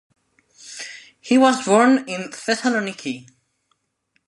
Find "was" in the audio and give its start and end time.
1.37-1.63